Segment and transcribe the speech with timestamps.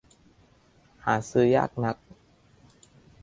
[1.05, 1.97] หาซื้อยากนัก